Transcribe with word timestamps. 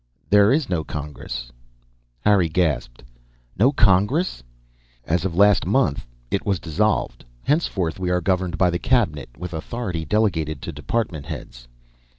"There 0.31 0.51
is 0.51 0.67
no 0.67 0.83
Congress." 0.83 1.51
Harry 2.21 2.49
gasped. 2.49 3.03
"No 3.55 3.71
Congress?" 3.71 4.41
"As 5.05 5.25
of 5.25 5.35
last 5.35 5.63
month. 5.67 6.07
It 6.31 6.43
was 6.43 6.59
dissolved. 6.59 7.23
Henceforth 7.43 7.99
we 7.99 8.09
are 8.09 8.19
governed 8.19 8.57
by 8.57 8.71
the 8.71 8.79
Cabinet, 8.79 9.29
with 9.37 9.53
authority 9.53 10.03
delegated 10.03 10.59
to 10.63 10.71
department 10.71 11.27
heads." 11.27 11.67